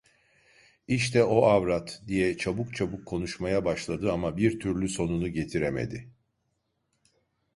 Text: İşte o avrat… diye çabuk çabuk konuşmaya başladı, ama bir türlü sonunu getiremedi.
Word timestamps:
İşte 0.87 1.23
o 1.23 1.45
avrat… 1.45 2.01
diye 2.07 2.37
çabuk 2.37 2.75
çabuk 2.75 3.05
konuşmaya 3.05 3.65
başladı, 3.65 4.11
ama 4.11 4.37
bir 4.37 4.59
türlü 4.59 4.89
sonunu 4.89 5.27
getiremedi. 5.29 6.07